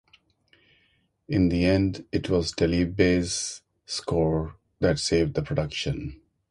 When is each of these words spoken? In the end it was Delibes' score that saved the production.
In 1.29 1.49
the 1.49 1.63
end 1.63 2.07
it 2.11 2.27
was 2.27 2.53
Delibes' 2.55 3.61
score 3.85 4.55
that 4.79 4.97
saved 4.97 5.35
the 5.35 5.43
production. 5.43 6.19